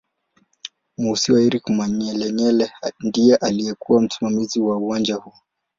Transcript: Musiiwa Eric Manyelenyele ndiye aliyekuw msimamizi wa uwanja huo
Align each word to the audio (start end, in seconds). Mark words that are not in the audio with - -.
Musiiwa 1.01 1.41
Eric 1.45 1.65
Manyelenyele 1.69 2.71
ndiye 3.03 3.35
aliyekuw 3.35 3.99
msimamizi 3.99 4.59
wa 4.59 4.77
uwanja 4.77 5.15
huo 5.15 5.33